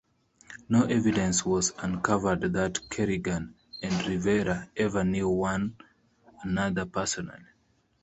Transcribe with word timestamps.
No 0.67 0.85
evidence 0.85 1.45
was 1.45 1.73
uncovered 1.77 2.41
that 2.53 2.89
Kerrigan 2.89 3.53
and 3.83 4.07
Rivera 4.07 4.67
ever 4.75 5.03
knew 5.03 5.29
one 5.29 5.75
another 6.43 6.87
personally. 6.87 7.45